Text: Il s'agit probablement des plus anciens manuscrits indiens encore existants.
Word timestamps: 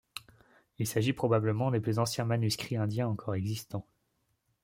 Il 0.79 0.87
s'agit 0.87 1.13
probablement 1.13 1.69
des 1.69 1.79
plus 1.79 1.99
anciens 1.99 2.25
manuscrits 2.25 2.75
indiens 2.75 3.07
encore 3.07 3.35
existants. 3.35 3.85